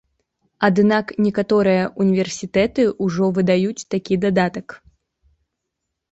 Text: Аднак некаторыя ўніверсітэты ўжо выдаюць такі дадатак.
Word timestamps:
Аднак 0.67 1.11
некаторыя 1.25 1.83
ўніверсітэты 2.03 2.85
ўжо 3.07 3.25
выдаюць 3.39 3.87
такі 3.95 4.17
дадатак. 4.25 4.67